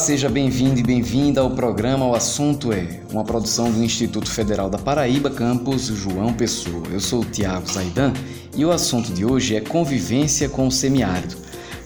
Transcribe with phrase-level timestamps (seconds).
[0.00, 4.70] Olá, seja bem-vindo e bem-vinda ao programa O Assunto é, uma produção do Instituto Federal
[4.70, 6.84] da Paraíba, campus João Pessoa.
[6.90, 8.14] Eu sou o Tiago Zaidan
[8.56, 11.36] e o assunto de hoje é convivência com o semiárido.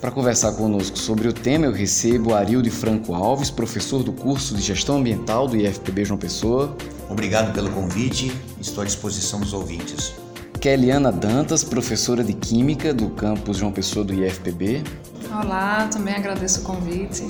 [0.01, 4.63] Para conversar conosco sobre o tema, eu recebo Arilde Franco Alves, professor do curso de
[4.63, 6.77] Gestão Ambiental do IFPB João Pessoa.
[7.11, 10.15] Obrigado pelo convite, estou à disposição dos ouvintes.
[10.61, 14.85] Keliana Dantas, professora de Química do campus João Pessoa do IFPB.
[15.33, 17.27] Olá, também agradeço o convite.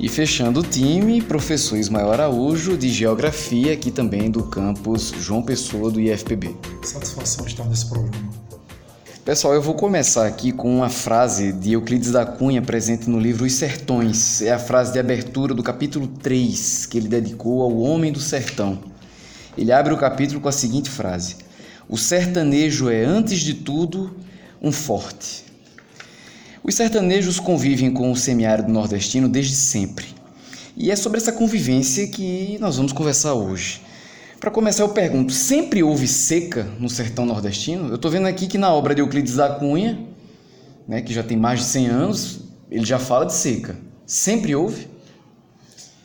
[0.00, 5.90] E fechando o time, professor Ismael Araújo, de Geografia, aqui também do campus João Pessoa,
[5.90, 6.54] do IFPB.
[6.84, 8.30] Satisfação estar nesse programa.
[9.24, 13.44] Pessoal, eu vou começar aqui com uma frase de Euclides da Cunha, presente no livro
[13.44, 14.40] Os Sertões.
[14.40, 18.78] É a frase de abertura do capítulo 3, que ele dedicou ao homem do sertão.
[19.56, 21.38] Ele abre o capítulo com a seguinte frase:
[21.88, 24.14] O sertanejo é, antes de tudo,
[24.62, 25.47] um forte.
[26.68, 30.04] Os sertanejos convivem com o semiárido nordestino desde sempre.
[30.76, 33.80] E é sobre essa convivência que nós vamos conversar hoje.
[34.38, 37.88] Para começar, eu pergunto: sempre houve seca no sertão nordestino?
[37.88, 39.98] Eu estou vendo aqui que na obra de Euclides da Cunha,
[40.86, 43.74] né, que já tem mais de 100 anos, ele já fala de seca.
[44.04, 44.88] Sempre houve?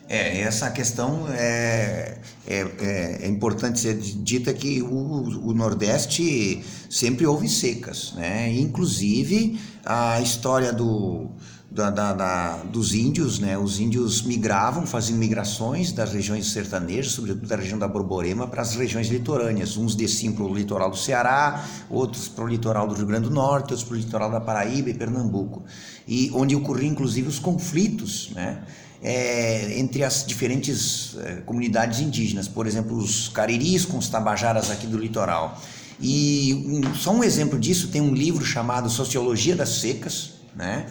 [0.10, 7.26] É, essa questão é, é, é, é importante ser dita que o, o, Nordeste sempre
[7.26, 8.52] houve secas, né?
[8.52, 11.30] Inclusive a história do,
[11.72, 13.58] da, da, da, dos índios, né?
[13.58, 18.76] Os índios migravam, faziam migrações das regiões sertanejas, sobretudo da região da Borborema, para as
[18.76, 19.78] regiões litorâneas.
[19.78, 23.34] Uns desciam para o litoral do Ceará, outros para o litoral do Rio Grande do
[23.34, 25.64] Norte, outros para o litoral da Paraíba e Pernambuco.
[26.06, 28.62] E onde ocorriam inclusive os conflitos, né?
[29.04, 34.88] É, entre as diferentes é, comunidades indígenas, por exemplo, os cariris com os tabajaras aqui
[34.88, 35.62] do litoral.
[36.00, 40.86] E um, só um exemplo disso tem um livro chamado Sociologia das Secas, né?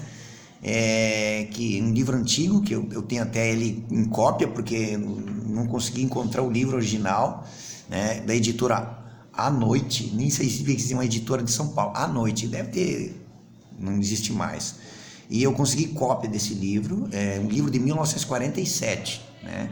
[0.65, 5.67] É, que um livro antigo que eu, eu tenho até ele em cópia porque não
[5.67, 7.49] consegui encontrar o livro original,
[7.89, 8.21] né?
[8.21, 8.99] Da editora
[9.33, 13.27] à noite, nem sei se existe uma editora de São Paulo, à noite, deve ter,
[13.79, 14.77] não existe mais.
[15.31, 19.71] E eu consegui cópia desse livro, é um livro de 1947, né?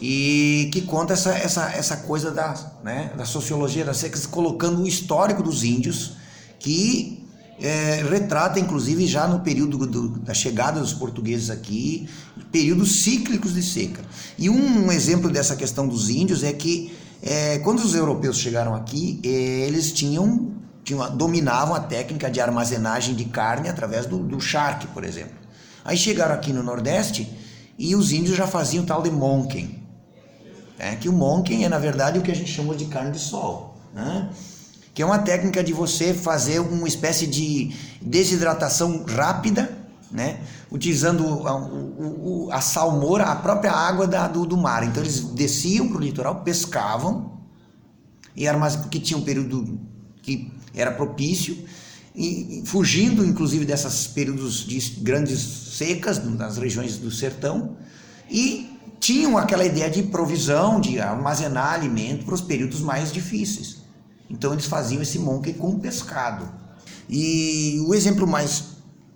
[0.00, 2.54] E que conta essa, essa, essa coisa da,
[2.84, 6.12] né, da sociologia das secas, colocando o histórico dos índios,
[6.58, 7.26] que
[7.58, 12.08] é, retrata, inclusive, já no período do, da chegada dos portugueses aqui,
[12.52, 14.02] períodos cíclicos de seca.
[14.38, 18.74] E um, um exemplo dessa questão dos índios é que, é, quando os europeus chegaram
[18.74, 20.55] aqui, é, eles tinham
[20.86, 25.34] tinham, dominavam a técnica de armazenagem de carne através do, do charque, por exemplo.
[25.84, 27.28] Aí chegaram aqui no Nordeste
[27.76, 29.82] e os índios já faziam o tal de monken.
[30.78, 30.96] Né?
[30.96, 33.76] Que o monken é, na verdade, o que a gente chama de carne de sol.
[33.92, 34.30] Né?
[34.94, 39.76] Que é uma técnica de você fazer uma espécie de desidratação rápida,
[40.10, 40.40] né?
[40.70, 44.84] utilizando a, a salmoura, a própria água da, do, do mar.
[44.84, 47.40] Então eles desciam para o litoral, pescavam,
[48.36, 48.82] e armazen...
[48.82, 49.80] porque tinha um período
[50.26, 51.56] que era propício,
[52.14, 57.76] e, fugindo inclusive desses períodos de grandes secas nas regiões do sertão,
[58.28, 63.76] e tinham aquela ideia de provisão, de armazenar alimento para os períodos mais difíceis.
[64.28, 66.50] Então eles faziam esse monque com pescado.
[67.08, 68.64] E o exemplo mais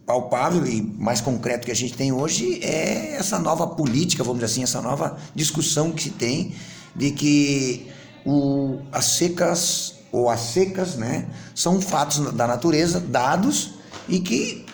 [0.06, 4.52] palpável e mais concreto que a gente tem hoje é essa nova política, vamos dizer
[4.52, 6.54] assim, essa nova discussão que se tem
[6.94, 7.86] de que
[8.24, 13.74] o, as secas ou as secas, né, são fatos da natureza dados
[14.08, 14.66] e que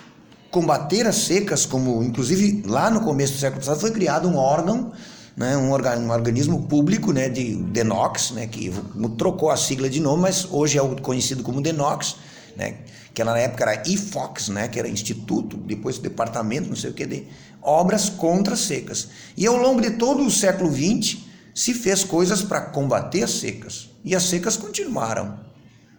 [0.50, 4.92] combater as secas, como inclusive lá no começo do século passado foi criado um órgão,
[5.36, 8.72] né, um, um organismo público, né, de Denox, né, que
[9.19, 12.16] trocou a sigla de nome, mas hoje é o conhecido como Denox,
[12.56, 12.78] né,
[13.12, 17.04] que na época era IFOX, né, que era Instituto, depois Departamento, não sei o que,
[17.04, 17.27] de
[17.60, 19.09] obras contra secas.
[19.36, 21.18] E ao longo de todo o século XX
[21.54, 25.41] se fez coisas para combater as secas e as secas continuaram.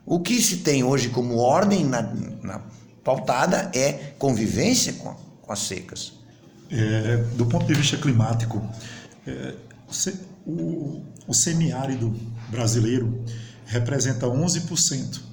[0.05, 2.01] O que se tem hoje como ordem na,
[2.41, 2.61] na
[3.03, 6.13] pautada é convivência com, com as secas.
[6.71, 8.65] É, do ponto de vista climático,
[9.27, 9.53] é,
[10.45, 12.15] o, o semiárido
[12.49, 13.23] brasileiro
[13.65, 15.27] representa 11%.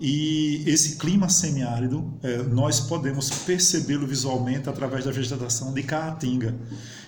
[0.00, 6.54] E esse clima semiárido, é, nós podemos percebê-lo visualmente através da vegetação de caatinga.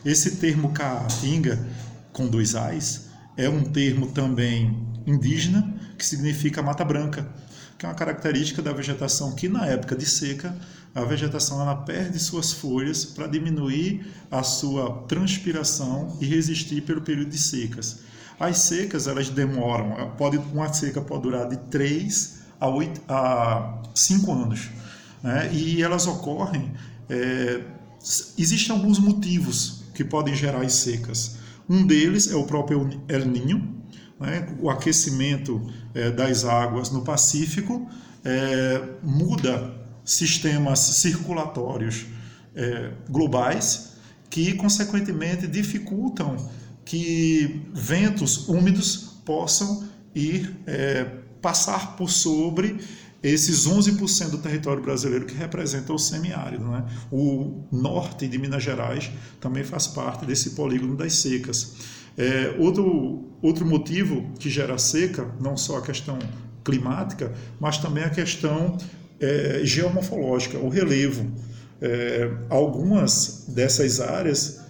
[0.04, 1.58] Esse termo caatinga,
[2.12, 3.07] com dois A's,
[3.38, 7.26] é um termo também indígena, que significa mata branca,
[7.78, 10.54] que é uma característica da vegetação que na época de seca,
[10.94, 17.30] a vegetação ela perde suas folhas para diminuir a sua transpiração e resistir pelo período
[17.30, 18.00] de secas.
[18.40, 24.32] As secas elas demoram, pode, uma seca pode durar de 3 a, 8, a 5
[24.32, 24.68] anos,
[25.22, 25.50] né?
[25.52, 26.72] e elas ocorrem
[27.08, 27.62] é,
[28.36, 31.36] existem alguns motivos que podem gerar as secas.
[31.68, 33.82] Um deles é o próprio El Ninho,
[34.18, 34.48] né?
[34.60, 35.62] o aquecimento
[35.94, 37.88] é, das águas no Pacífico
[38.24, 39.74] é, muda
[40.04, 42.06] sistemas circulatórios
[42.54, 43.92] é, globais
[44.30, 46.36] que, consequentemente, dificultam
[46.84, 51.04] que ventos úmidos possam ir é,
[51.42, 52.78] passar por sobre
[53.22, 56.64] esses 11% do território brasileiro que representa o semiárido.
[56.64, 56.84] Né?
[57.10, 59.10] O norte de Minas Gerais
[59.40, 61.74] também faz parte desse polígono das secas.
[62.16, 66.18] É, outro, outro motivo que gera seca, não só a questão
[66.64, 68.76] climática, mas também a questão
[69.20, 71.26] é, geomorfológica, o relevo.
[71.80, 74.67] É, algumas dessas áreas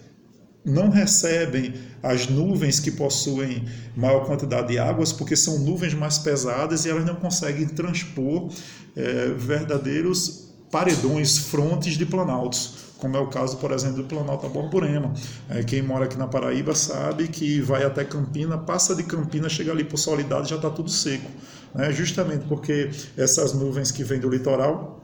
[0.68, 3.64] não recebem as nuvens que possuem
[3.96, 8.50] maior quantidade de águas, porque são nuvens mais pesadas e elas não conseguem transpor
[8.96, 14.52] é, verdadeiros paredões, frontes de planaltos como é o caso, por exemplo, do Planalto da
[14.52, 15.14] Borborema.
[15.48, 19.70] É, quem mora aqui na Paraíba sabe que vai até Campina, passa de Campina, chega
[19.70, 21.30] ali por Solidade já está tudo seco.
[21.74, 21.92] Né?
[21.92, 25.00] Justamente porque essas nuvens que vêm do litoral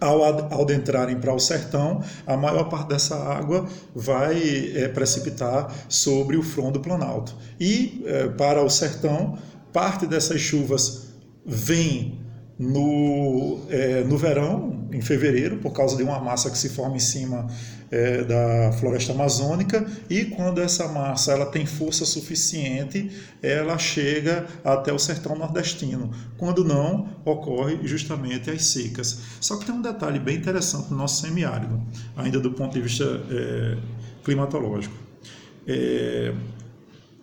[0.00, 0.24] ao,
[0.60, 6.72] adentrarem para o sertão, a maior parte dessa água vai é, precipitar sobre o front
[6.72, 7.34] do Planalto.
[7.58, 9.38] E é, para o sertão,
[9.72, 11.08] parte dessas chuvas
[11.46, 12.20] vem
[12.58, 17.00] no, é, no verão, em fevereiro, por causa de uma massa que se forma em
[17.00, 17.48] cima
[17.94, 23.08] é, da floresta amazônica, e quando essa massa ela tem força suficiente,
[23.40, 26.10] ela chega até o sertão nordestino.
[26.36, 29.20] Quando não, ocorre justamente as secas.
[29.40, 31.80] Só que tem um detalhe bem interessante no nosso semiárido,
[32.16, 33.76] ainda do ponto de vista é,
[34.24, 34.96] climatológico.
[35.64, 36.34] É,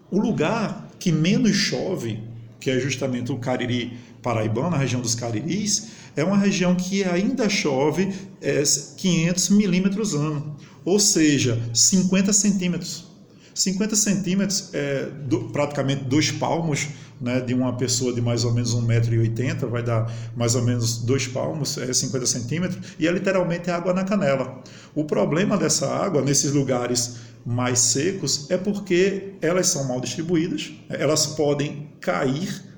[0.10, 2.18] o lugar que menos chove,
[2.62, 7.50] que é justamente o Cariri paraibana, a região dos Cariris, é uma região que ainda
[7.50, 8.64] chove é,
[8.98, 13.12] 500 milímetros ano, ou seja, 50 centímetros.
[13.54, 16.88] 50 centímetros é do, praticamente dois palmos
[17.20, 21.28] né, de uma pessoa de mais ou menos 1,80m, vai dar mais ou menos dois
[21.28, 24.62] palmos, é 50 centímetros, e é literalmente água na canela.
[24.96, 31.28] O problema dessa água nesses lugares mais secos é porque elas são mal distribuídas, elas
[31.28, 32.71] podem cair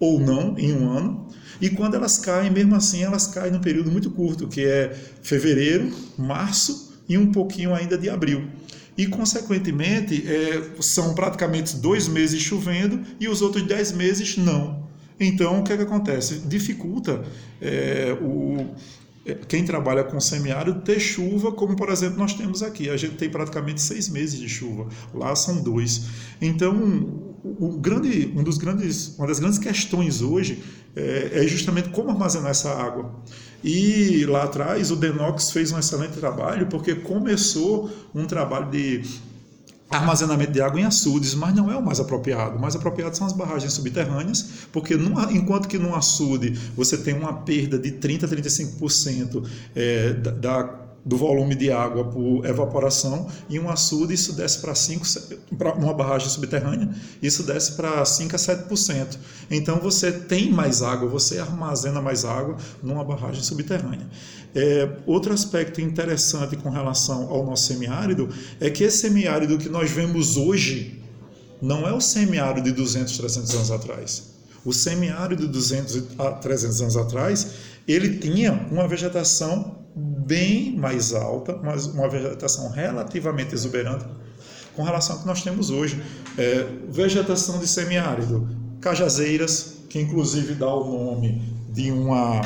[0.00, 1.28] ou não em um ano.
[1.60, 5.92] E quando elas caem, mesmo assim, elas caem num período muito curto, que é fevereiro,
[6.16, 8.48] março e um pouquinho ainda de abril.
[8.96, 14.88] E, consequentemente, é, são praticamente dois meses chovendo e os outros dez meses não.
[15.18, 16.40] Então, o que, é que acontece?
[16.46, 17.22] Dificulta
[17.60, 18.74] é, o,
[19.48, 22.88] quem trabalha com semiárido ter chuva, como por exemplo nós temos aqui.
[22.88, 26.06] A gente tem praticamente seis meses de chuva, lá são dois.
[26.40, 30.62] Então, o grande, um dos grandes, uma das grandes questões hoje
[30.96, 33.22] é, é, justamente como armazenar essa água.
[33.62, 39.02] E lá atrás o Denox fez um excelente trabalho porque começou um trabalho de
[39.98, 42.56] armazenamento de água em açudes, mas não é o mais apropriado.
[42.56, 47.14] O mais apropriado são as barragens subterrâneas, porque numa, enquanto que no açude você tem
[47.14, 49.44] uma perda de 30 a 35%
[49.74, 54.74] é, da, da do volume de água por evaporação, e um açude isso desce para
[54.74, 55.06] 5,
[55.56, 56.90] para uma barragem subterrânea,
[57.22, 59.18] isso desce para 5 a 7%.
[59.50, 64.06] Então você tem mais água, você armazena mais água numa barragem subterrânea.
[64.54, 68.28] É, outro aspecto interessante com relação ao nosso semiárido
[68.60, 71.00] é que esse semiárido que nós vemos hoje
[71.62, 74.30] não é o semiárido de 200, 300 anos atrás.
[74.64, 77.46] O semiárido de 200 a 300 anos atrás,
[77.88, 84.04] ele tinha uma vegetação bem mais alta, mas uma vegetação relativamente exuberante
[84.74, 86.00] com relação ao que nós temos hoje.
[86.38, 88.48] É, vegetação de semiárido,
[88.80, 91.42] cajazeiras, que inclusive dá o nome
[91.72, 92.40] de uma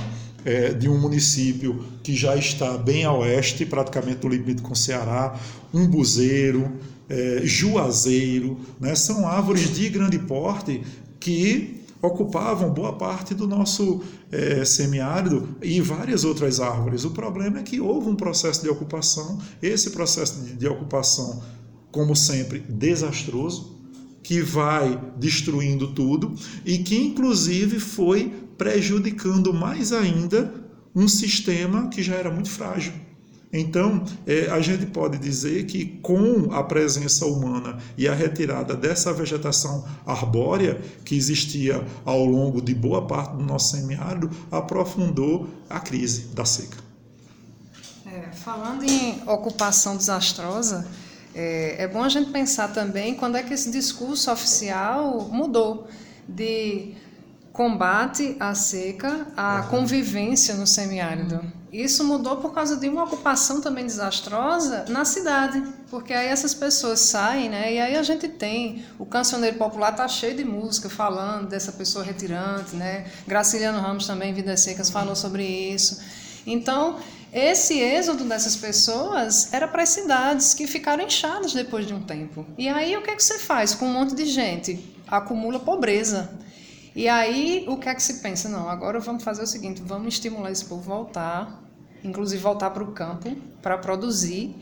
[0.45, 4.77] é, de um município que já está bem a oeste, praticamente do limite com o
[4.77, 5.39] Ceará,
[5.73, 6.71] umbuzeiro,
[7.09, 8.95] é, juazeiro, né?
[8.95, 10.83] são árvores de grande porte
[11.19, 17.05] que ocupavam boa parte do nosso é, semiárido e várias outras árvores.
[17.05, 21.43] O problema é que houve um processo de ocupação, esse processo de, de ocupação,
[21.91, 23.75] como sempre, desastroso,
[24.23, 26.35] que vai destruindo tudo
[26.65, 30.53] e que, inclusive, foi prejudicando mais ainda
[30.95, 32.93] um sistema que já era muito frágil.
[33.57, 39.13] Então, é, a gente pode dizer que com a presença humana e a retirada dessa
[39.13, 46.35] vegetação arbórea que existia ao longo de boa parte do nosso semiárido, aprofundou a crise
[46.35, 46.79] da seca.
[48.05, 50.85] É, falando em ocupação desastrosa,
[51.33, 55.87] é, é bom a gente pensar também quando é que esse discurso oficial mudou
[56.29, 56.95] de
[57.55, 61.41] combate à seca à convivência no semiárido.
[61.73, 66.99] isso mudou por causa de uma ocupação também desastrosa na cidade, porque aí essas pessoas
[66.99, 67.73] saem, né?
[67.73, 72.05] E aí a gente tem o cancioneiro popular tá cheio de música falando dessa pessoa
[72.05, 73.07] retirante, né?
[73.25, 76.01] Graciliano Ramos também, Vidas Secas, falou sobre isso.
[76.45, 76.99] Então,
[77.33, 82.45] esse êxodo dessas pessoas era para as cidades que ficaram inchadas depois de um tempo.
[82.59, 84.93] E aí o que é que você faz com um monte de gente?
[85.07, 86.43] Acumula pobreza.
[86.95, 88.49] E aí o que é que se pensa?
[88.49, 91.63] Não, agora vamos fazer o seguinte, vamos estimular esse povo a voltar,
[92.05, 94.55] inclusive voltar para o campo para produzir.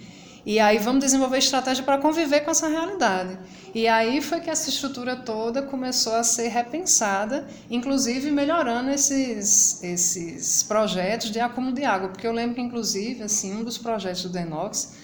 [0.44, 3.38] E aí vamos desenvolver estratégia para conviver com essa realidade.
[3.72, 10.64] E aí foi que essa estrutura toda começou a ser repensada, inclusive melhorando esses, esses
[10.64, 12.08] projetos de acúmulo de água.
[12.08, 14.94] Porque eu lembro que, inclusive, assim, um dos projetos do Denox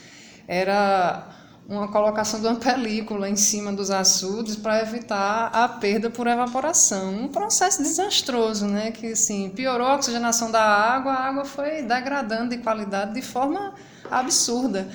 [0.49, 1.29] era
[1.69, 7.13] uma colocação de uma película em cima dos açudes para evitar a perda por evaporação.
[7.13, 8.91] Um processo desastroso, né?
[8.91, 13.75] que assim, piorou a oxigenação da água, a água foi degradando de qualidade de forma
[14.11, 14.89] absurda.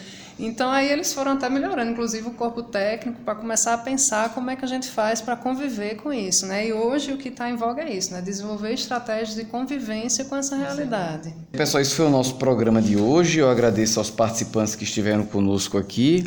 [0.45, 4.49] Então aí eles foram até melhorando, inclusive o corpo técnico, para começar a pensar como
[4.49, 6.67] é que a gente faz para conviver com isso, né?
[6.67, 8.21] E hoje o que está em voga é isso, né?
[8.21, 11.33] Desenvolver estratégias de convivência com essa realidade.
[11.53, 13.39] Pessoal, esse foi o nosso programa de hoje.
[13.39, 16.25] Eu agradeço aos participantes que estiveram conosco aqui.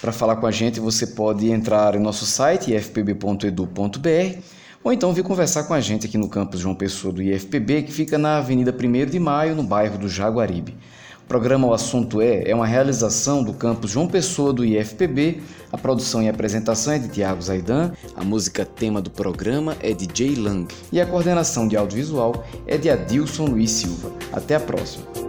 [0.00, 4.38] Para falar com a gente, você pode entrar em nosso site ifpb.edu.br
[4.84, 7.90] ou então vir conversar com a gente aqui no campus João Pessoa do IFPB, que
[7.90, 10.76] fica na Avenida 1 de Maio, no bairro do Jaguaribe.
[11.28, 15.42] Programa O Assunto É é uma realização do campus João Pessoa do IFPB.
[15.72, 17.92] A produção e apresentação é de Tiago Zaidan.
[18.14, 20.72] A música tema do programa é de Jay Lang.
[20.92, 24.12] E a coordenação de audiovisual é de Adilson Luiz Silva.
[24.32, 25.25] Até a próxima.